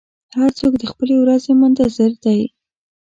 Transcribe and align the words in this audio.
هر 0.39 0.49
څوک 0.59 0.73
د 0.77 0.83
خپلې 0.91 1.15
ورځې 1.21 1.51
منتظر 1.61 2.11
دی. 2.25 2.39